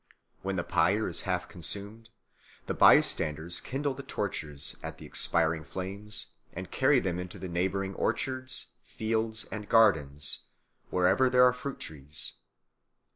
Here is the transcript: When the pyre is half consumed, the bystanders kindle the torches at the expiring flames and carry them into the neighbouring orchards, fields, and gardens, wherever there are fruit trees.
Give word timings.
When 0.41 0.55
the 0.55 0.63
pyre 0.63 1.07
is 1.07 1.21
half 1.29 1.47
consumed, 1.47 2.09
the 2.65 2.73
bystanders 2.73 3.61
kindle 3.61 3.93
the 3.93 4.01
torches 4.01 4.75
at 4.81 4.97
the 4.97 5.05
expiring 5.05 5.63
flames 5.63 6.33
and 6.53 6.71
carry 6.71 6.99
them 6.99 7.19
into 7.19 7.37
the 7.37 7.47
neighbouring 7.47 7.93
orchards, 7.93 8.71
fields, 8.81 9.45
and 9.51 9.69
gardens, 9.69 10.39
wherever 10.89 11.29
there 11.29 11.45
are 11.45 11.53
fruit 11.53 11.79
trees. 11.79 12.33